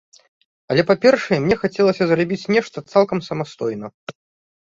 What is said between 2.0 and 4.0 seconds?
зрабіць нешта цалкам самастойна.